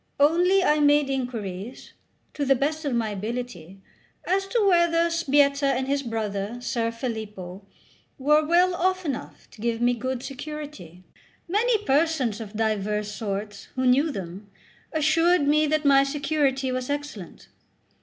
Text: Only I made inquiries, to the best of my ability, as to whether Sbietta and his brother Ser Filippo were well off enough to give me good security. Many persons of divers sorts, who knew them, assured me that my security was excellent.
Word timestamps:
Only 0.19 0.63
I 0.63 0.79
made 0.79 1.11
inquiries, 1.11 1.93
to 2.33 2.43
the 2.43 2.55
best 2.55 2.85
of 2.85 2.93
my 2.95 3.09
ability, 3.11 3.79
as 4.25 4.47
to 4.47 4.65
whether 4.67 5.11
Sbietta 5.11 5.67
and 5.75 5.87
his 5.87 6.01
brother 6.01 6.57
Ser 6.59 6.91
Filippo 6.91 7.63
were 8.17 8.43
well 8.43 8.73
off 8.73 9.05
enough 9.05 9.47
to 9.51 9.61
give 9.61 9.79
me 9.79 9.93
good 9.93 10.23
security. 10.23 11.03
Many 11.47 11.85
persons 11.85 12.41
of 12.41 12.53
divers 12.57 13.11
sorts, 13.11 13.65
who 13.75 13.85
knew 13.85 14.09
them, 14.11 14.49
assured 14.91 15.47
me 15.47 15.67
that 15.67 15.85
my 15.85 16.03
security 16.03 16.71
was 16.71 16.89
excellent. 16.89 17.49